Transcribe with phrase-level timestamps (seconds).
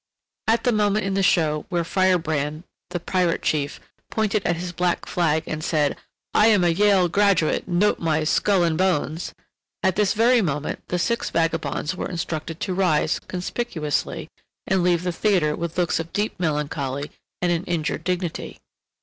[0.47, 5.05] At the moment in the show where Firebrand, the Pirate Chief, pointed at his black
[5.05, 5.95] flag and said,
[6.33, 11.93] "I am a Yale graduate—note my Skull and Bones!"—at this very moment the six vagabonds
[11.95, 14.27] were instructed to rise conspicuously
[14.65, 18.59] and leave the theatre with looks of deep melancholy and an injured dignity.